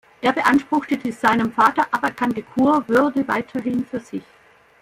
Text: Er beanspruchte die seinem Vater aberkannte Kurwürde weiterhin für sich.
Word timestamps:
Er 0.21 0.33
beanspruchte 0.33 0.97
die 0.97 1.11
seinem 1.11 1.51
Vater 1.51 1.85
aberkannte 1.91 2.41
Kurwürde 2.41 3.27
weiterhin 3.27 3.85
für 3.85 3.99
sich. 3.99 4.23